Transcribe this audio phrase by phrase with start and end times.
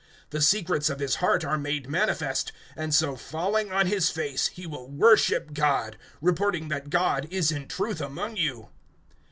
[0.31, 4.65] (25)The secrets of his heart are made manifest; and so falling on his face he
[4.65, 8.69] will worship God, reporting that God is in truth among you.